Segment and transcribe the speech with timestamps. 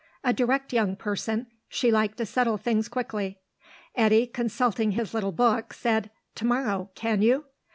[0.23, 3.37] A direct young person; she liked to settle things quickly.
[3.93, 7.45] Eddy, consulting his little book, said, "To morrow, can you?"